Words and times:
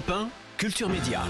Europe 0.00 0.10
1, 0.10 0.30
Culture 0.56 0.88
Média. 0.88 1.20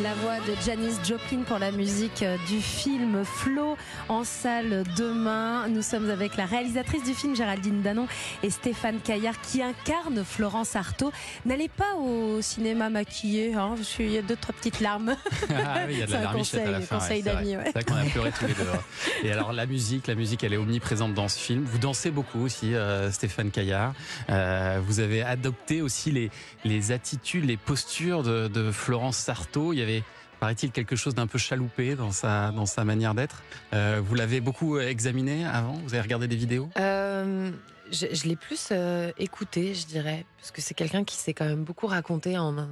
La 0.00 0.14
voix 0.14 0.38
de 0.40 0.54
Janis 0.64 0.94
Joplin 1.06 1.42
pour 1.46 1.58
la 1.58 1.70
musique 1.70 2.22
euh, 2.22 2.36
du 2.48 2.60
film 2.60 3.24
Flo 3.24 3.76
en 4.08 4.24
salle 4.24 4.84
demain. 4.96 5.68
Nous 5.68 5.82
sommes 5.82 6.08
avec 6.10 6.36
la 6.36 6.46
réalisatrice 6.46 7.04
du 7.04 7.12
film 7.14 7.36
Géraldine 7.36 7.82
Danon 7.82 8.06
et 8.42 8.48
Stéphane 8.50 9.00
Caillard 9.00 9.40
qui 9.42 9.62
incarne 9.62 10.24
Florence 10.24 10.76
Artaud. 10.76 11.12
N'allez 11.44 11.68
pas 11.68 11.94
au 11.96 12.40
cinéma 12.40 12.88
maquillé, 12.88 13.54
hein, 13.54 13.74
qu'il 13.96 14.10
y 14.10 14.16
a 14.18 14.22
deux 14.22 14.36
trois 14.36 14.54
petites 14.54 14.80
larmes. 14.80 15.14
Ah 15.50 15.80
oui, 15.86 15.92
il 15.94 15.98
y 15.98 16.02
a 16.02 16.06
de 16.06 16.12
la 16.12 16.20
larmichette 16.22 16.66
à 16.66 16.70
la 16.70 16.78
conseil- 16.78 16.86
fin. 16.86 16.98
conseil 16.98 17.16
ouais, 17.18 17.22
d'amis, 17.22 17.56
ouais. 17.56 17.62
C'est 17.66 17.72
vrai 17.72 17.84
qu'on 17.84 17.94
a 17.96 18.04
pleuré 18.04 18.32
tous 18.38 18.46
les 18.46 18.54
deux. 18.54 18.62
hein. 18.74 18.80
Et 19.24 19.30
alors 19.32 19.52
la 19.52 19.66
musique, 19.66 20.06
la 20.06 20.14
musique, 20.14 20.42
elle 20.44 20.54
est 20.54 20.58
omniprésente 20.58 21.12
dans 21.14 21.28
ce 21.28 21.38
film. 21.38 21.64
Vous 21.64 21.78
dansez 21.78 22.10
beaucoup 22.10 22.40
aussi, 22.40 22.74
euh, 22.74 23.10
Stéphane 23.10 23.50
Caillard. 23.50 23.92
Euh, 24.30 24.80
vous 24.84 25.00
avez 25.00 25.22
adopté 25.22 25.82
aussi 25.82 26.10
les, 26.10 26.30
les 26.64 26.92
attitudes, 26.92 27.44
les 27.44 27.56
postures 27.58 28.22
de, 28.22 28.48
de 28.48 28.70
Florence. 28.72 29.28
Il 29.72 29.78
y 29.78 29.81
avait 29.82 30.02
paraît-il 30.40 30.72
quelque 30.72 30.96
chose 30.96 31.14
d'un 31.14 31.26
peu 31.26 31.38
chaloupé 31.38 31.94
dans 31.94 32.10
sa 32.12 32.50
dans 32.50 32.66
sa 32.66 32.84
manière 32.84 33.14
d'être. 33.14 33.42
Euh, 33.74 34.00
vous 34.04 34.14
l'avez 34.14 34.40
beaucoup 34.40 34.78
examiné 34.78 35.44
avant? 35.46 35.74
Vous 35.84 35.94
avez 35.94 36.02
regardé 36.02 36.26
des 36.28 36.36
vidéos? 36.36 36.68
Euh, 36.78 37.50
je 37.92 38.06
je 38.12 38.28
l'ai 38.28 38.36
plus 38.36 38.68
euh, 38.72 39.12
écouté, 39.18 39.74
je 39.74 39.86
dirais, 39.86 40.24
parce 40.38 40.50
que 40.50 40.60
c'est 40.60 40.74
quelqu'un 40.74 41.04
qui 41.04 41.16
s'est 41.16 41.34
quand 41.34 41.44
même 41.46 41.64
beaucoup 41.64 41.86
raconté 41.86 42.38
en, 42.38 42.68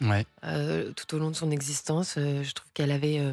Ouais. 0.00 0.24
euh, 0.44 0.92
tout 0.92 1.12
au 1.16 1.18
long 1.18 1.30
de 1.30 1.34
son 1.36 1.50
existence. 1.50 2.14
Euh, 2.18 2.44
je 2.44 2.52
trouve 2.52 2.70
qu'elle 2.72 2.92
avait 2.92 3.18
euh, 3.18 3.32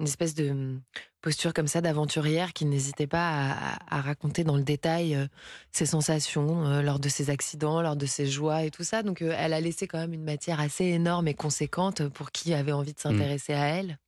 une 0.00 0.06
espèce 0.06 0.34
de 0.34 0.78
posture 1.22 1.54
comme 1.54 1.68
ça 1.68 1.80
d'aventurière 1.80 2.52
qui 2.52 2.66
n'hésitait 2.66 3.06
pas 3.06 3.56
à, 3.88 4.00
raconter 4.00 4.44
dans 4.44 4.56
le 4.56 4.64
détail 4.64 5.14
euh, 5.14 5.26
ses 5.70 5.86
sensations 5.86 6.66
euh, 6.66 6.82
lors 6.82 6.98
de 6.98 7.08
ses 7.08 7.30
accidents, 7.30 7.80
lors 7.80 7.96
de 7.96 8.06
ses 8.06 8.26
joies 8.26 8.64
et 8.64 8.70
tout 8.70 8.84
ça. 8.84 9.02
Donc 9.02 9.22
euh, 9.22 9.34
elle 9.38 9.54
a 9.54 9.60
laissé 9.60 9.86
quand 9.86 9.98
même 9.98 10.12
une 10.12 10.24
matière 10.24 10.60
assez 10.60 10.84
énorme 10.84 11.28
et 11.28 11.34
conséquente 11.34 12.06
pour 12.08 12.32
qui 12.32 12.52
avait 12.52 12.72
envie 12.72 12.92
de 12.92 12.98
s'intéresser 12.98 13.54
à 13.54 13.66
elle. 13.66 13.98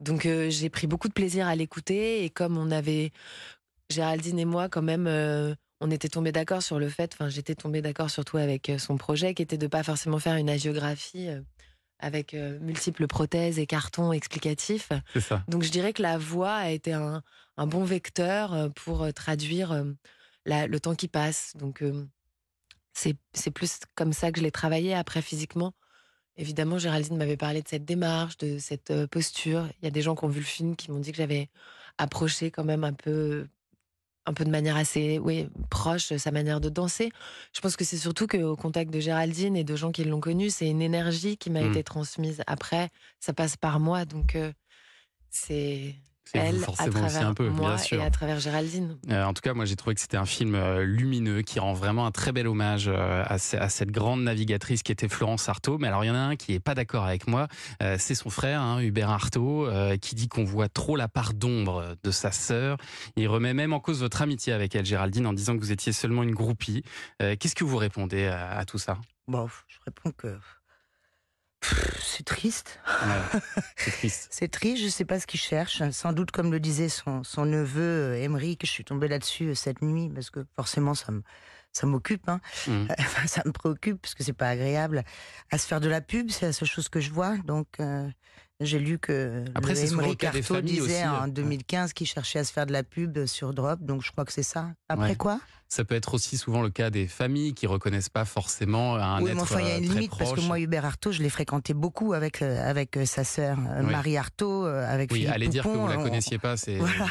Donc 0.00 0.28
j'ai 0.48 0.68
pris 0.68 0.86
beaucoup 0.86 1.08
de 1.08 1.14
plaisir 1.14 1.46
à 1.46 1.56
l'écouter 1.56 2.24
et 2.24 2.28
comme 2.28 2.58
on 2.58 2.70
avait 2.70 3.12
Géraldine 3.88 4.38
et 4.38 4.44
moi 4.44 4.68
quand 4.68 4.82
même 4.82 5.06
on 5.80 5.90
était 5.90 6.10
tombés 6.10 6.32
d'accord 6.32 6.62
sur 6.62 6.78
le 6.78 6.90
fait, 6.90 7.14
enfin 7.14 7.30
j'étais 7.30 7.54
tombée 7.54 7.80
d'accord 7.80 8.10
surtout 8.10 8.36
avec 8.36 8.70
son 8.78 8.98
projet 8.98 9.32
qui 9.32 9.40
était 9.40 9.56
de 9.56 9.66
pas 9.66 9.82
forcément 9.82 10.18
faire 10.18 10.36
une 10.36 10.50
agiographie 10.50 11.30
avec 11.98 12.34
euh, 12.34 12.58
multiples 12.60 13.06
prothèses 13.06 13.58
et 13.58 13.66
cartons 13.66 14.12
explicatifs. 14.12 14.90
C'est 15.12 15.20
ça. 15.20 15.44
Donc 15.48 15.62
je 15.62 15.70
dirais 15.70 15.92
que 15.92 16.02
la 16.02 16.18
voix 16.18 16.54
a 16.54 16.70
été 16.70 16.92
un, 16.92 17.22
un 17.56 17.66
bon 17.66 17.84
vecteur 17.84 18.52
euh, 18.52 18.68
pour 18.68 19.02
euh, 19.02 19.12
traduire 19.12 19.84
la- 20.44 20.66
le 20.66 20.80
temps 20.80 20.94
qui 20.94 21.08
passe. 21.08 21.52
Donc 21.56 21.82
c'est 22.92 23.50
plus 23.50 23.80
comme 23.94 24.12
ça 24.12 24.32
que 24.32 24.38
je 24.38 24.44
l'ai 24.44 24.50
travaillé 24.50 24.94
après 24.94 25.22
physiquement. 25.22 25.72
Évidemment, 26.38 26.78
Géraldine 26.78 27.16
m'avait 27.16 27.36
parlé 27.36 27.62
de 27.62 27.68
cette 27.68 27.84
démarche, 27.84 28.36
de 28.38 28.58
cette 28.58 29.06
posture. 29.06 29.66
Il 29.80 29.84
y 29.84 29.88
a 29.88 29.90
des 29.90 30.02
gens 30.02 30.14
qui 30.14 30.24
ont 30.24 30.28
vu 30.28 30.40
le 30.40 30.46
film 30.46 30.76
qui 30.76 30.90
m'ont 30.90 31.00
dit 31.00 31.10
que 31.10 31.16
j'avais 31.16 31.48
approché 31.98 32.50
quand 32.50 32.64
même 32.64 32.84
un 32.84 32.92
peu, 32.92 33.48
un 34.26 34.34
peu 34.34 34.44
de 34.44 34.50
manière 34.50 34.76
assez, 34.76 35.18
oui, 35.18 35.48
proche 35.70 36.14
sa 36.16 36.30
manière 36.32 36.60
de 36.60 36.68
danser. 36.68 37.10
Je 37.52 37.60
pense 37.60 37.76
que 37.76 37.84
c'est 37.84 37.96
surtout 37.98 38.26
qu'au 38.26 38.56
contact 38.56 38.92
de 38.92 39.00
Géraldine 39.00 39.56
et 39.56 39.64
de 39.64 39.76
gens 39.76 39.92
qui 39.92 40.04
l'ont 40.04 40.20
connue, 40.20 40.50
c'est 40.50 40.68
une 40.68 40.82
énergie 40.82 41.36
qui 41.36 41.50
m'a 41.50 41.62
Mm. 41.62 41.70
été 41.70 41.82
transmise. 41.84 42.42
Après, 42.46 42.90
ça 43.20 43.32
passe 43.32 43.56
par 43.56 43.80
moi, 43.80 44.04
donc 44.04 44.34
euh, 44.36 44.52
c'est 45.30 45.94
C'est 45.94 45.94
elle 46.34 46.56
vous 46.56 46.62
à 46.62 46.66
forcément 46.66 46.88
aussi 47.04 47.12
travers 47.14 47.28
un 47.28 47.34
peu, 47.34 47.48
moi 47.48 47.68
bien 47.74 47.78
sûr. 47.78 48.00
et 48.02 48.04
à 48.04 48.10
travers 48.10 48.38
Géraldine. 48.40 48.96
Euh, 49.10 49.24
en 49.24 49.32
tout 49.34 49.40
cas, 49.42 49.54
moi, 49.54 49.64
j'ai 49.64 49.76
trouvé 49.76 49.94
que 49.94 50.00
c'était 50.00 50.16
un 50.16 50.26
film 50.26 50.54
euh, 50.54 50.84
lumineux 50.84 51.42
qui 51.42 51.58
rend 51.60 51.72
vraiment 51.72 52.06
un 52.06 52.10
très 52.10 52.32
bel 52.32 52.46
hommage 52.48 52.88
euh, 52.88 53.22
à, 53.26 53.38
ce- 53.38 53.56
à 53.56 53.68
cette 53.68 53.90
grande 53.90 54.22
navigatrice 54.22 54.82
qui 54.82 54.92
était 54.92 55.08
Florence 55.08 55.48
Artaud. 55.48 55.78
Mais 55.78 55.88
alors, 55.88 56.04
il 56.04 56.08
y 56.08 56.10
en 56.10 56.14
a 56.14 56.18
un 56.18 56.36
qui 56.36 56.52
est 56.54 56.60
pas 56.60 56.74
d'accord 56.74 57.04
avec 57.04 57.26
moi. 57.26 57.48
Euh, 57.82 57.96
c'est 57.98 58.14
son 58.14 58.30
frère, 58.30 58.60
hein, 58.60 58.80
Hubert 58.80 59.10
Artaud, 59.10 59.66
euh, 59.66 59.96
qui 59.96 60.14
dit 60.14 60.28
qu'on 60.28 60.44
voit 60.44 60.68
trop 60.68 60.96
la 60.96 61.08
part 61.08 61.32
d'ombre 61.34 61.94
de 62.02 62.10
sa 62.10 62.32
sœur. 62.32 62.76
Il 63.16 63.28
remet 63.28 63.54
même 63.54 63.72
en 63.72 63.80
cause 63.80 64.00
votre 64.00 64.22
amitié 64.22 64.52
avec 64.52 64.74
elle, 64.74 64.86
Géraldine, 64.86 65.26
en 65.26 65.32
disant 65.32 65.54
que 65.54 65.60
vous 65.60 65.72
étiez 65.72 65.92
seulement 65.92 66.22
une 66.22 66.34
groupie. 66.34 66.82
Euh, 67.22 67.36
Qu'est-ce 67.38 67.54
que 67.54 67.64
vous 67.64 67.76
répondez 67.76 68.26
à, 68.26 68.50
à 68.58 68.64
tout 68.64 68.78
ça? 68.78 68.98
Bon, 69.28 69.48
je 69.68 69.76
réponds 69.84 70.12
que 70.16 70.36
c'est 72.00 72.24
triste. 72.24 72.78
Ouais, 72.86 73.40
C'est 73.76 73.90
triste. 73.90 74.28
C'est 74.32 74.48
triste, 74.50 74.82
je 74.82 74.88
sais 74.88 75.04
pas 75.04 75.20
ce 75.20 75.26
qu'il 75.26 75.40
cherche. 75.40 75.82
Sans 75.90 76.12
doute, 76.12 76.30
comme 76.30 76.50
le 76.52 76.60
disait 76.60 76.88
son, 76.88 77.24
son 77.24 77.44
neveu 77.44 77.82
euh, 77.82 78.22
Émeric, 78.22 78.64
je 78.64 78.70
suis 78.70 78.84
tombée 78.84 79.08
là-dessus 79.08 79.48
euh, 79.48 79.54
cette 79.54 79.82
nuit 79.82 80.10
parce 80.14 80.30
que 80.30 80.44
forcément 80.54 80.94
ça 80.94 81.12
me 81.12 81.22
ça 81.72 81.86
m'occupe, 81.86 82.26
hein. 82.28 82.40
Mhm. 82.66 82.88
Enfin, 82.98 83.26
ça 83.26 83.42
me 83.44 83.52
préoccupe 83.52 84.00
parce 84.00 84.14
que 84.14 84.24
c'est 84.24 84.32
pas 84.32 84.48
agréable 84.48 85.04
à 85.50 85.58
se 85.58 85.66
faire 85.66 85.80
de 85.80 85.88
la 85.88 86.00
pub, 86.00 86.30
c'est 86.30 86.46
la 86.46 86.52
seule 86.52 86.68
chose 86.68 86.88
que 86.88 87.00
je 87.00 87.10
vois. 87.10 87.36
Donc 87.38 87.68
euh, 87.80 88.08
j'ai 88.60 88.78
lu 88.78 88.98
que 88.98 89.44
Après, 89.54 89.74
le 89.74 89.80
Artaud 90.26 90.42
familles 90.54 90.72
disait 90.80 90.94
aussi, 91.00 91.06
en 91.06 91.24
euh, 91.24 91.30
2015 91.30 91.92
qu'il 91.92 92.06
cherchait 92.06 92.38
à 92.38 92.44
se 92.44 92.52
faire 92.52 92.66
de 92.66 92.72
la 92.72 92.82
pub 92.82 93.26
sur 93.26 93.52
Drop, 93.52 93.80
donc 93.82 94.02
je 94.02 94.10
crois 94.12 94.24
que 94.24 94.32
c'est 94.32 94.42
ça. 94.42 94.68
Après 94.88 95.10
Ouais. 95.10 95.16
quoi? 95.16 95.40
Ça 95.68 95.84
peut 95.84 95.96
être 95.96 96.14
aussi 96.14 96.38
souvent 96.38 96.62
le 96.62 96.70
cas 96.70 96.90
des 96.90 97.08
familles 97.08 97.52
qui 97.52 97.66
reconnaissent 97.66 98.08
pas 98.08 98.24
forcément 98.24 98.94
un 98.94 99.20
Oui, 99.20 99.30
être 99.30 99.34
mais 99.36 99.42
enfin, 99.42 99.58
il 99.60 99.66
y 99.66 99.70
a 99.72 99.74
euh, 99.74 99.78
une 99.78 99.88
limite 99.94 100.10
parce 100.16 100.30
que 100.30 100.36
proche. 100.36 100.46
moi, 100.46 100.60
Hubert 100.60 100.84
Artaud, 100.84 101.10
je 101.10 101.20
l'ai 101.24 101.28
fréquenté 101.28 101.74
beaucoup 101.74 102.12
avec 102.12 102.40
euh, 102.40 102.70
avec 102.70 102.96
euh, 102.96 103.04
sa 103.04 103.24
sœur 103.24 103.58
Oui. 103.80 103.90
Marie 103.90 104.16
Artaud, 104.16 104.64
avec 104.64 105.10
Oui, 105.10 105.18
Philippe 105.18 105.34
allez 105.34 105.48
dire 105.48 105.64
que 105.64 105.68
Poupon, 105.68 105.82
vous 105.82 105.88
la 105.88 105.98
on- 105.98 106.04
connaissiez 106.04 106.38
pas, 106.38 106.56
c'est 106.56 106.76
Voilà. 106.78 107.06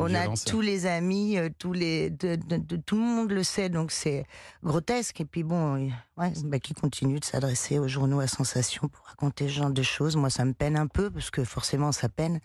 On 0.00 0.06
a 0.06 0.08
violence. 0.22 0.44
tous 0.44 0.60
les 0.60 0.86
amis, 0.86 1.38
tous 1.60 1.72
les, 1.72 2.10
de, 2.10 2.34
de- 2.34 2.56
de- 2.56 2.76
tout 2.76 2.96
le 2.96 3.02
monde 3.02 3.30
le 3.30 3.44
sait, 3.44 3.68
donc 3.68 3.92
c'est 3.92 4.26
grotesque. 4.64 5.20
Et 5.20 5.24
puis 5.24 5.44
bon, 5.44 5.88
ouais, 6.16 6.32
bah, 6.46 6.58
qui 6.58 6.74
continue 6.74 7.20
de 7.20 7.24
s'adresser 7.24 7.78
aux 7.78 7.86
journaux 7.86 8.18
à 8.18 8.26
sensation 8.26 8.88
pour 8.88 9.06
raconter 9.06 9.46
ce 9.46 9.52
genre 9.54 9.70
de 9.70 9.82
choses. 9.82 10.16
Moi, 10.16 10.30
ça 10.30 10.44
me 10.44 10.52
peine 10.52 10.73
un 10.76 10.86
peu 10.86 11.10
parce 11.10 11.30
que 11.30 11.44
forcément, 11.44 11.92
ça 11.92 12.08
peine. 12.08 12.40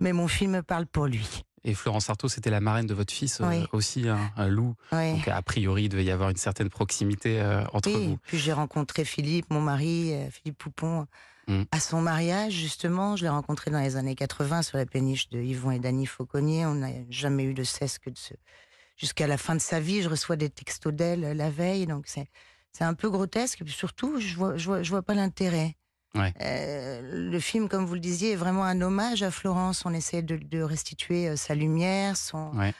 Mais 0.00 0.12
mon 0.12 0.28
film 0.28 0.62
parle 0.62 0.86
pour 0.86 1.06
lui. 1.06 1.44
Et 1.62 1.74
Florence 1.74 2.08
Artaud, 2.08 2.28
c'était 2.28 2.48
la 2.50 2.60
marraine 2.60 2.86
de 2.86 2.94
votre 2.94 3.12
fils 3.12 3.40
euh, 3.40 3.44
Oui. 3.48 3.66
aussi, 3.72 4.08
hein, 4.08 4.30
un 4.36 4.48
loup. 4.48 4.74
Ouais. 4.92 5.12
Donc 5.12 5.28
a 5.28 5.42
priori, 5.42 5.84
il 5.84 5.88
devait 5.90 6.04
y 6.04 6.10
avoir 6.10 6.30
une 6.30 6.36
certaine 6.38 6.70
proximité 6.70 7.38
euh, 7.40 7.62
entre 7.74 7.90
Oui, 7.90 8.06
vous. 8.06 8.18
puis 8.22 8.38
j'ai 8.38 8.52
rencontré 8.54 9.04
Philippe, 9.04 9.46
mon 9.50 9.60
mari, 9.60 10.12
euh, 10.14 10.30
Philippe 10.30 10.58
Poupon, 10.58 11.06
Mm. 11.48 11.62
à 11.72 11.80
son 11.80 12.00
mariage, 12.02 12.52
justement. 12.52 13.16
Je 13.16 13.22
l'ai 13.24 13.28
rencontré 13.30 13.70
dans 13.70 13.80
les 13.80 13.96
années 13.96 14.14
80 14.14 14.62
sur 14.62 14.76
la 14.78 14.86
péniche 14.86 15.30
de 15.30 15.40
Yvon 15.40 15.70
et 15.72 15.78
Dany 15.80 16.06
Fauconnier. 16.06 16.64
On 16.66 16.74
n'a 16.76 16.90
jamais 17.08 17.42
eu 17.44 17.54
de 17.54 17.64
cesse 17.64 17.98
que 17.98 18.08
de 18.10 18.16
se... 18.18 18.34
Jusqu'à 18.96 19.26
la 19.26 19.38
fin 19.38 19.54
de 19.54 19.60
sa 19.60 19.80
vie, 19.80 20.02
je 20.02 20.08
reçois 20.10 20.36
des 20.36 20.50
textos 20.50 20.92
d'elle 20.94 21.24
euh, 21.24 21.34
la 21.34 21.50
veille, 21.50 21.86
donc 21.86 22.04
c'est 22.06 22.28
c'est 22.72 22.84
un 22.84 22.94
peu 22.94 23.10
grotesque. 23.10 23.62
Et 23.62 23.64
puis 23.64 23.72
surtout, 23.72 24.20
je 24.20 24.36
vois, 24.36 24.56
je 24.58 24.64
vois, 24.66 24.82
je 24.84 24.90
vois 24.90 25.02
pas 25.02 25.14
l'intérêt. 25.14 25.76
Ouais. 26.14 26.32
Euh, 26.40 27.30
le 27.30 27.38
film, 27.40 27.68
comme 27.68 27.86
vous 27.86 27.94
le 27.94 28.00
disiez, 28.00 28.32
est 28.32 28.36
vraiment 28.36 28.64
un 28.64 28.80
hommage 28.80 29.22
à 29.22 29.30
Florence. 29.30 29.84
On 29.86 29.92
essaie 29.94 30.22
de, 30.22 30.36
de 30.36 30.60
restituer 30.62 31.28
euh, 31.28 31.36
sa 31.36 31.54
lumière, 31.54 32.16
son, 32.16 32.50
Ouais. 32.56 32.74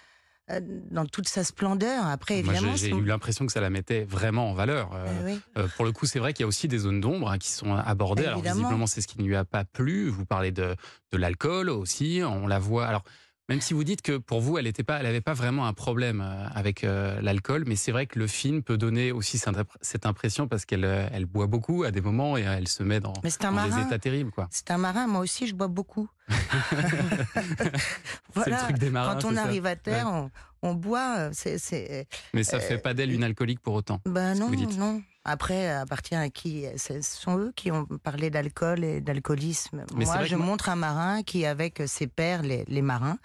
euh, 0.51 0.61
dans 0.91 1.07
toute 1.07 1.29
sa 1.29 1.45
splendeur. 1.45 2.07
Après, 2.07 2.39
évidemment, 2.39 2.75
j'ai 2.75 2.91
eu 2.91 3.05
l'impression 3.05 3.47
que 3.47 3.53
ça 3.53 3.61
la 3.61 3.71
mettait 3.71 4.03
vraiment 4.05 4.51
en 4.51 4.55
valeur. 4.55 4.91
Euh, 4.95 5.07
oui. 5.25 5.41
euh, 5.59 5.69
pour 5.77 5.85
le 5.85 5.93
coup, 5.93 6.07
c'est 6.07 6.19
vrai 6.19 6.33
qu'il 6.33 6.43
y 6.43 6.45
a 6.45 6.49
aussi 6.49 6.67
des 6.67 6.79
zones 6.79 7.01
d'ombre 7.01 7.31
hein, 7.31 7.39
qui 7.39 7.51
sont 7.51 7.73
abordées. 7.75 8.25
Alors 8.27 8.39
Évidemment. 8.39 8.63
visiblement, 8.63 8.87
c'est 8.89 9.01
ce 9.01 9.07
qui 9.07 9.19
ne 9.21 9.25
lui 9.27 9.37
a 9.37 9.45
pas 9.45 9.65
plu. 9.65 10.09
Vous 10.09 10.27
parlez 10.27 10.51
de, 10.51 10.75
de 11.13 11.17
l'alcool 11.19 11.71
aussi. 11.71 12.23
On 12.25 12.49
la 12.49 12.59
voit. 12.59 12.87
Alors 12.87 13.05
même 13.51 13.61
si 13.61 13.75
vous 13.75 13.83
dites 13.83 14.01
que 14.01 14.17
pour 14.17 14.41
vous, 14.41 14.57
elle 14.59 14.65
n'avait 14.65 14.85
pas, 14.85 14.99
elle 15.01 15.07
avait 15.07 15.21
pas 15.21 15.35
vraiment 15.35 15.67
un 15.67 15.73
problème 15.73 16.21
euh, 16.25 16.47
avec 16.55 16.85
euh, 16.85 17.21
l'alcool, 17.21 17.65
mais 17.67 17.75
c'est 17.75 17.91
vrai 17.91 18.07
que 18.07 18.17
le 18.19 18.29
film 18.29 18.63
peut 18.63 18.79
donner 18.79 19.11
aussi 19.11 19.39
cette, 19.39 19.57
impr- 19.57 19.77
cette 19.81 20.07
impression 20.07 20.47
parce 20.47 20.65
qu'elle 20.65 20.85
euh, 20.85 21.09
elle 21.13 21.27
boit 21.27 21.49
beaucoup 21.49 21.83
à 21.83 21.91
des 21.91 22.01
moments 22.01 22.39
et 22.39 22.43
elle 22.43 22.69
se 22.69 22.85
met 22.85 23.01
dans, 23.01 23.13
Mais 23.25 23.31
c'est 23.31 23.45
un 23.45 23.53
dans 23.53 23.67
des 23.67 23.83
états 23.83 23.99
terribles. 23.99 24.31
C'est 24.51 24.71
un 24.71 24.79
marin, 24.79 25.09
moi 25.09 25.21
aussi 25.21 25.49
je 25.49 25.55
bois 25.55 25.67
beaucoup. 25.69 26.09
C'est 28.35 28.51
le 28.51 28.57
truc 28.57 28.79
des 28.79 28.91
marins. 28.91 29.15
Quand 29.17 29.29
on 29.31 29.35
ça 29.35 29.43
arrive 29.43 29.67
à 29.67 29.75
terre, 29.75 30.07
on, 30.07 30.31
on 30.63 30.75
boit. 30.75 31.31
Mais 32.33 32.45
ça 32.45 32.61
fait 32.61 32.79
pas 32.79 32.95
d'elle 32.95 33.13
une 33.13 33.25
alcoolique 33.25 33.61
pour 33.61 33.75
autant. 33.75 34.01
ben 34.07 34.35
que 34.35 34.39
non, 34.39 34.51
non. 34.79 35.03
Après, 35.25 35.69
appartient 35.69 36.15
à 36.15 36.31
qui? 36.31 36.65
Ce 36.77 37.03
sont 37.03 37.39
eux 37.39 37.53
qui 37.55 37.71
ont 37.71 37.85
parlé 38.03 38.31
d'alcool 38.31 38.85
et 38.85 39.01
d'alcoolisme. 39.03 39.85
Moi, 39.95 40.25
je 40.25 40.35
moi- 40.37 40.47
montre 40.47 40.69
un 40.71 40.77
marin 40.77 41.23
qui, 41.23 41.45
avec 41.45 41.83
ses 41.87 42.07
pères, 42.07 42.43
les, 42.43 42.65
les 42.69 42.81
marins, 42.81 43.19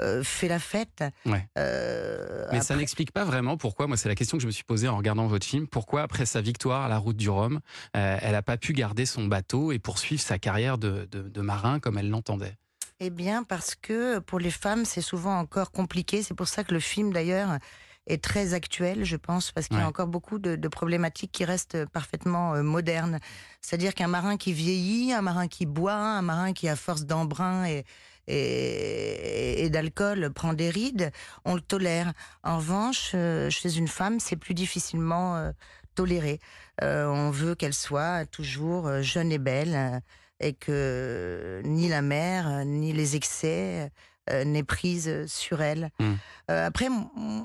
euh, 0.00 0.24
fait 0.24 0.48
la 0.48 0.58
fête. 0.58 1.04
Ouais. 1.24 1.46
Euh, 1.58 2.46
Mais 2.50 2.60
ça 2.60 2.74
n'explique 2.74 3.12
pas 3.12 3.24
vraiment 3.24 3.56
pourquoi, 3.56 3.86
moi 3.86 3.96
c'est 3.96 4.08
la 4.08 4.16
question 4.16 4.36
que 4.36 4.42
je 4.42 4.48
me 4.48 4.52
suis 4.52 4.64
posée 4.64 4.88
en 4.88 4.96
regardant 4.96 5.26
votre 5.28 5.46
film, 5.46 5.68
pourquoi 5.68 6.02
après 6.02 6.26
sa 6.26 6.40
victoire 6.40 6.82
à 6.82 6.88
la 6.88 6.98
route 6.98 7.16
du 7.16 7.30
Rhum, 7.30 7.60
euh, 7.96 8.18
elle 8.20 8.32
n'a 8.32 8.42
pas 8.42 8.56
pu 8.56 8.72
garder 8.72 9.06
son 9.06 9.26
bateau 9.26 9.70
et 9.70 9.78
poursuivre 9.78 10.20
sa 10.22 10.38
carrière 10.38 10.76
de, 10.76 11.08
de- 11.10 11.28
de 11.28 11.40
marin 11.40 11.78
comme 11.78 11.98
elle 11.98 12.10
l'entendait? 12.10 12.56
Eh 12.98 13.10
bien, 13.10 13.44
parce 13.44 13.74
que 13.74 14.18
pour 14.18 14.38
les 14.38 14.50
femmes, 14.50 14.84
c'est 14.84 15.00
souvent 15.00 15.38
encore 15.38 15.70
compliqué. 15.72 16.22
C'est 16.22 16.34
pour 16.34 16.46
ça 16.48 16.62
que 16.62 16.72
le 16.72 16.80
film, 16.80 17.12
d'ailleurs, 17.12 17.58
est 18.06 18.22
très 18.22 18.52
actuel, 18.54 19.04
je 19.04 19.16
pense, 19.16 19.52
parce 19.52 19.68
qu'il 19.68 19.78
y 19.78 19.80
a 19.80 19.86
encore 19.86 20.08
beaucoup 20.08 20.38
de, 20.38 20.56
de 20.56 20.68
problématiques 20.68 21.30
qui 21.32 21.44
restent 21.44 21.86
parfaitement 21.86 22.54
euh, 22.54 22.62
modernes. 22.62 23.20
C'est-à-dire 23.60 23.94
qu'un 23.94 24.08
marin 24.08 24.36
qui 24.36 24.52
vieillit, 24.52 25.12
un 25.12 25.22
marin 25.22 25.46
qui 25.46 25.66
boit, 25.66 25.94
un 25.94 26.22
marin 26.22 26.52
qui, 26.52 26.68
à 26.68 26.74
force 26.74 27.04
d'embrun 27.04 27.64
et, 27.66 27.84
et, 28.26 29.64
et 29.64 29.70
d'alcool, 29.70 30.32
prend 30.32 30.52
des 30.52 30.70
rides, 30.70 31.12
on 31.44 31.54
le 31.54 31.60
tolère. 31.60 32.12
En 32.42 32.56
revanche, 32.56 33.12
euh, 33.14 33.50
chez 33.50 33.76
une 33.76 33.88
femme, 33.88 34.18
c'est 34.18 34.36
plus 34.36 34.54
difficilement 34.54 35.36
euh, 35.36 35.52
toléré. 35.94 36.40
Euh, 36.82 37.06
on 37.06 37.30
veut 37.30 37.54
qu'elle 37.54 37.74
soit 37.74 38.26
toujours 38.26 38.88
euh, 38.88 39.02
jeune 39.02 39.30
et 39.30 39.38
belle, 39.38 39.74
euh, 39.74 40.00
et 40.40 40.54
que 40.54 41.62
ni 41.64 41.88
la 41.88 42.02
mère, 42.02 42.48
euh, 42.48 42.64
ni 42.64 42.92
les 42.92 43.14
excès 43.14 43.92
euh, 44.30 44.44
n'aient 44.44 44.62
prise 44.62 45.26
sur 45.26 45.62
elle. 45.62 45.90
Mm. 45.98 46.12
Euh, 46.50 46.66
après, 46.66 46.88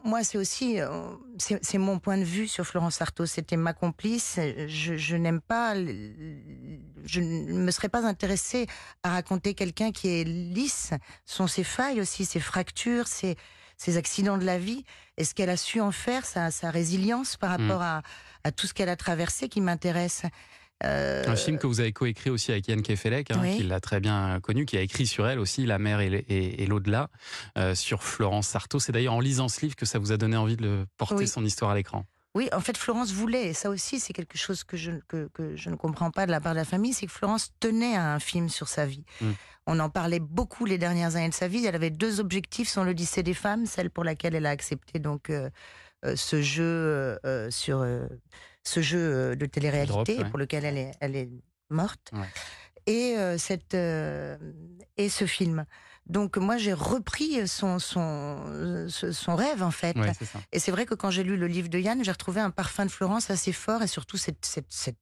moi, 0.04 0.24
c'est 0.24 0.38
aussi, 0.38 0.80
euh, 0.80 1.10
c'est 1.38 1.78
mon 1.80 1.98
point 1.98 2.18
de 2.18 2.24
vue 2.24 2.48
sur 2.48 2.66
Florence 2.66 3.02
Artaud. 3.02 3.26
C'était 3.26 3.58
ma 3.58 3.74
complice. 3.74 4.40
Je, 4.68 4.96
je 4.96 5.16
n'aime 5.16 5.42
pas, 5.42 5.74
je 5.76 7.20
ne 7.20 7.54
me 7.54 7.72
serais 7.72 7.90
pas 7.90 8.06
intéressée 8.06 8.68
à 9.02 9.10
raconter 9.10 9.56
quelqu'un 9.56 9.92
qui 9.92 10.08
est 10.08 10.24
lisse. 10.24 10.92
Ce 11.26 11.36
sont 11.38 11.48
ses 11.48 11.64
failles 11.64 12.00
aussi, 12.00 12.26
ses 12.26 12.40
fractures, 12.40 13.08
ses, 13.08 13.38
ses 13.78 13.98
accidents 13.98 14.38
de 14.38 14.46
la 14.46 14.60
vie. 14.60 14.84
Et 15.18 15.24
ce 15.24 15.34
qu'elle 15.34 15.50
a 15.50 15.58
su 15.58 15.82
en 15.82 15.92
faire, 15.92 16.26
sa, 16.26 16.52
sa 16.52 16.70
résilience 16.70 17.38
par 17.38 17.50
rapport 17.50 17.82
à, 17.82 18.04
à 18.44 18.52
tout 18.52 18.68
ce 18.68 18.76
qu'elle 18.76 18.90
a 18.90 18.96
traversé 18.96 19.50
qui 19.50 19.62
m'intéresse. 19.62 20.24
Euh, 20.84 21.24
Un 21.28 21.36
film 21.36 21.58
que 21.58 21.66
vous 21.66 21.80
avez 21.80 21.92
coécrit 21.92 22.30
aussi 22.30 22.52
avec 22.52 22.68
Yann 22.68 22.82
Kefelec, 22.82 23.32
hein, 23.32 23.40
Oui. 23.42 23.58
qui 23.58 23.64
l'a 23.64 23.80
très 23.80 24.00
bien 24.00 24.40
connu, 24.42 24.66
qui 24.66 24.78
a 24.78 24.82
écrit 24.82 25.08
sur 25.08 25.28
elle 25.28 25.40
aussi, 25.40 25.66
La 25.66 25.80
mer 25.80 26.00
et, 26.02 26.66
l'au-delà, 26.68 27.10
euh, 27.58 27.74
sur 27.74 28.04
Florence 28.04 28.48
Sarto. 28.48 28.80
C'est 28.80 28.92
d'ailleurs 28.92 29.14
en 29.16 29.20
lisant 29.20 29.48
ce 29.50 29.62
livre 29.62 29.76
que 29.76 29.86
ça 29.88 29.98
vous 29.98 30.12
a 30.12 30.18
donné 30.18 30.38
envie 30.38 30.56
de 30.56 30.62
le 30.64 30.86
porter 30.98 31.16
Oui. 31.16 31.28
son 31.28 31.44
histoire 31.44 31.72
à 31.72 31.76
l'écran. 31.76 32.06
Oui, 32.36 32.50
en 32.54 32.60
fait, 32.60 32.78
Florence 32.78 33.12
voulait, 33.12 33.48
et 33.48 33.54
ça 33.54 33.72
aussi, 33.72 34.00
c'est 34.00 34.14
quelque 34.14 34.38
chose 34.38 34.64
que 34.64 34.78
je, 34.78 34.92
que, 35.08 35.28
que 35.34 35.56
je 35.56 35.72
ne 35.72 35.76
comprends 35.76 36.12
pas 36.12 36.28
de 36.28 36.32
la 36.32 36.40
part 36.40 36.52
de 36.54 36.58
la 36.60 36.66
famille, 36.66 36.94
c'est 36.94 37.08
que 37.08 37.12
Florence 37.12 37.50
tenait 37.60 37.96
à 37.96 38.14
un 38.14 38.20
film 38.20 38.48
sur 38.48 38.68
sa 38.68 38.86
vie. 38.86 39.04
Mm. 39.22 39.32
On 39.66 39.80
en 39.80 39.90
parlait 39.90 40.20
beaucoup 40.20 40.66
les 40.66 40.78
dernières 40.78 41.16
années 41.16 41.30
de 41.30 41.34
sa 41.34 41.48
vie. 41.48 41.66
Elle 41.66 41.74
avait 41.76 41.90
deux 41.90 42.20
objectifs 42.20 42.70
sur 42.70 42.84
l'Odyssée 42.84 43.24
des 43.24 43.34
femmes, 43.34 43.66
celle 43.66 43.90
pour 43.90 44.04
laquelle 44.04 44.36
elle 44.36 44.46
a 44.46 44.52
accepté 44.52 45.00
donc 45.00 45.32
euh, 45.32 45.50
euh, 46.06 46.16
ce 46.16 46.42
jeu 46.44 46.64
euh, 46.64 47.18
euh, 47.26 47.50
sur 47.50 47.80
euh, 47.82 48.06
ce 48.68 48.82
jeu 48.82 49.00
euh, 49.00 49.36
de 49.36 49.46
télé-réalité 49.46 49.94
Drop, 49.94 50.08
ouais. 50.08 50.16
et 50.20 50.26
pour 50.30 50.38
lequel 50.40 50.66
elle 50.66 50.78
est, 50.78 50.92
elle 51.00 51.16
est 51.16 51.30
morte, 51.70 52.10
Ouais. 52.14 52.28
et 52.86 53.18
euh, 53.18 53.38
cette 53.38 53.74
euh, 53.74 54.38
et 54.98 55.10
ce 55.10 55.26
film. 55.26 55.66
Donc 56.06 56.38
moi 56.38 56.56
j'ai 56.58 56.72
repris 56.74 57.48
son 57.48 57.80
son 57.80 58.88
son- 58.90 59.36
rêve 59.36 59.62
en 59.62 59.72
fait. 59.72 59.98
Ouais, 59.98 60.14
c'est 60.18 60.26
ça. 60.26 60.40
Et 60.54 60.60
c'est 60.60 60.72
vrai 60.72 60.86
que 60.86 60.96
quand 60.96 61.12
j'ai 61.12 61.24
lu 61.24 61.36
le 61.36 61.48
livre 61.48 61.68
de 61.70 61.80
Yann, 61.80 62.02
j'ai 62.04 62.12
retrouvé 62.12 62.40
un 62.40 62.50
parfum 62.52 62.86
de 62.86 62.92
Florence 62.92 63.30
assez 63.30 63.52
fort 63.52 63.82
et 63.84 63.88
surtout 63.88 64.16
cette, 64.18 64.46
cette, 64.46 64.72
cette- 64.72 64.96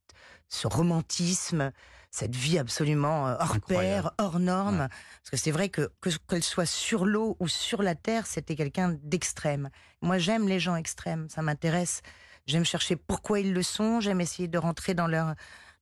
ce 0.50 0.68
romantisme, 0.68 1.71
cette 2.09 2.35
vie 2.35 2.57
absolument 2.57 3.25
hors 3.39 3.53
Incroyable. 3.56 4.09
pair, 4.09 4.11
hors 4.18 4.39
norme. 4.39 4.79
Ouais. 4.81 4.88
Parce 4.88 5.29
que 5.31 5.38
c'est 5.38 5.51
vrai 5.51 5.69
que 5.69 5.91
que- 6.01 6.09
qu'elle 6.27 6.44
soit 6.44 6.65
sur 6.65 7.06
l'eau 7.06 7.35
ou 7.39 7.47
sur 7.47 7.83
la 7.83 7.94
terre, 7.94 8.25
c'était 8.25 8.56
quelqu'un 8.56 8.97
d'extrême. 9.03 9.69
Moi, 10.01 10.18
j'aime 10.18 10.47
les 10.47 10.59
gens 10.59 10.75
extrêmes, 10.75 11.27
ça 11.29 11.41
m'intéresse. 11.44 12.01
J'aime 12.47 12.65
chercher 12.65 12.95
pourquoi 12.95 13.39
ils 13.39 13.53
le 13.53 13.63
sont, 13.63 14.00
j'aime 14.01 14.21
essayer 14.21 14.47
de 14.47 14.57
rentrer 14.57 14.94
dans 14.94 15.07
leur 15.07 15.33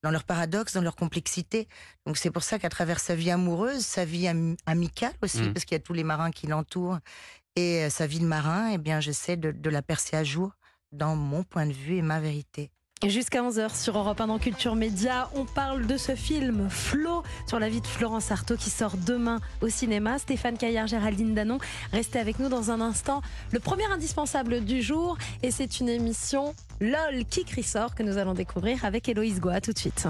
dans 0.04 0.12
leur 0.12 0.26
paradoxe, 0.26 0.74
dans 0.74 0.82
leur 0.82 0.98
complexité. 0.98 1.68
Donc 2.06 2.18
c'est 2.18 2.30
pour 2.30 2.44
ça 2.44 2.60
qu'à 2.60 2.68
travers 2.68 3.00
sa 3.00 3.16
vie 3.16 3.32
amoureuse, 3.32 3.86
sa 3.86 4.04
vie 4.04 4.28
am- 4.28 4.58
amicale 4.66 5.14
aussi, 5.22 5.44
Mhm. 5.44 5.54
parce 5.54 5.64
qu'il 5.66 5.76
y 5.76 5.80
a 5.80 5.84
tous 5.84 5.94
les 5.94 6.04
marins 6.04 6.30
qui 6.32 6.46
l'entourent, 6.48 7.00
et 7.56 7.84
euh, 7.86 7.90
sa 7.90 8.06
vie 8.08 8.20
de 8.20 8.26
marin, 8.26 8.72
eh 8.74 8.78
bien 8.78 9.00
j'essaie 9.00 9.38
de, 9.38 9.52
de 9.52 9.70
la 9.70 9.82
percer 9.82 10.18
à 10.18 10.24
jour 10.26 10.52
dans 10.92 11.16
mon 11.16 11.44
point 11.44 11.66
de 11.68 11.74
vue 11.74 11.96
et 11.98 12.02
ma 12.02 12.20
vérité. 12.20 12.70
Jusqu'à 13.10 13.42
11h 13.42 13.76
sur 13.76 13.98
Europe 13.98 14.22
1 14.22 14.28
dans 14.28 14.40
Culture 14.40 14.76
Média, 14.76 15.30
on 15.36 15.44
parle 15.44 15.88
de 15.88 15.98
ce 15.98 16.16
film 16.16 16.70
Flo 16.70 17.22
sur 17.48 17.60
la 17.60 17.68
vie 17.68 17.82
de 17.82 17.88
Florence 17.88 18.32
Artaud 18.32 18.56
qui 18.56 18.70
sort 18.70 18.96
demain 18.96 19.42
au 19.62 19.68
cinéma. 19.68 20.18
Stéphane 20.20 20.58
Caillard, 20.58 20.88
Géraldine 20.88 21.34
Danon, 21.34 21.58
restez 21.92 22.20
avec 22.20 22.40
nous 22.40 22.48
dans 22.48 22.72
un 22.72 22.80
instant. 22.80 23.22
Le 23.52 23.60
premier 23.60 23.86
indispensable 23.92 24.64
du 24.64 24.82
jour 24.82 25.18
et 25.42 25.52
c'est 25.52 25.82
une 25.82 25.90
émission 25.90 26.56
LOL 26.80 27.26
qui 27.30 27.44
crie 27.44 27.66
que 27.96 28.04
nous 28.04 28.18
allons 28.18 28.34
découvrir 28.34 28.86
avec 28.86 29.10
Héloïse 29.10 29.42
Goa 29.42 29.60
tout 29.60 29.74
de 29.74 29.80
suite. 29.80 30.02